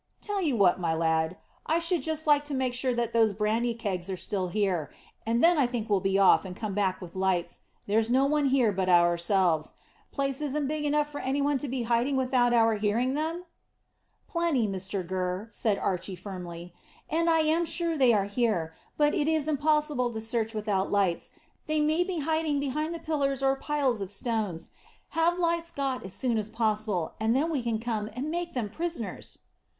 Tell 0.19 0.41
you 0.41 0.55
what, 0.55 0.79
my 0.79 0.95
lad, 0.95 1.37
I 1.67 1.77
should 1.77 2.01
just 2.01 2.25
like 2.25 2.43
to 2.45 2.55
make 2.55 2.73
sure 2.73 2.95
that 2.95 3.13
those 3.13 3.33
brandy 3.33 3.75
kegs 3.75 4.09
are 4.09 4.17
still 4.17 4.47
here, 4.47 4.89
and 5.27 5.43
then 5.43 5.59
I 5.59 5.67
think 5.67 5.91
we'll 5.91 5.99
be 5.99 6.17
off, 6.17 6.43
and 6.43 6.55
come 6.55 6.73
back 6.73 6.99
with 7.01 7.15
lights. 7.15 7.59
There's 7.85 8.09
no 8.09 8.25
one 8.25 8.45
here 8.47 8.71
but 8.71 8.89
ourselves. 8.89 9.73
Place 10.11 10.41
isn't 10.41 10.65
big 10.65 10.85
enough 10.85 11.11
for 11.11 11.19
any 11.21 11.39
one 11.39 11.59
to 11.59 11.67
be 11.67 11.83
hiding 11.83 12.15
without 12.17 12.51
our 12.51 12.73
hearing 12.77 13.13
them?" 13.13 13.45
"Plenty, 14.27 14.67
Mr 14.67 15.05
Gurr," 15.07 15.47
said 15.51 15.77
Archy 15.77 16.15
firmly; 16.15 16.73
"and 17.07 17.29
I 17.29 17.41
am 17.41 17.63
sure 17.63 17.95
they 17.95 18.11
are 18.11 18.25
here; 18.25 18.73
but 18.97 19.13
it 19.13 19.27
is 19.27 19.47
impossible 19.47 20.11
to 20.13 20.19
search 20.19 20.55
without 20.55 20.91
lights. 20.91 21.29
They 21.67 21.79
may 21.79 22.03
be 22.03 22.21
hiding 22.21 22.59
behind 22.59 22.95
the 22.95 22.99
pillars 23.05 23.43
or 23.43 23.55
piles 23.55 24.01
of 24.01 24.09
stone. 24.09 24.59
Have 25.09 25.37
lights 25.37 25.69
got 25.69 26.03
as 26.03 26.13
soon 26.13 26.39
as 26.39 26.49
possible, 26.49 27.13
and 27.19 27.35
then 27.35 27.51
we 27.51 27.61
can 27.61 27.77
come 27.77 28.09
and 28.15 28.31
make 28.31 28.55
them 28.55 28.67
prisoners." 28.67 29.37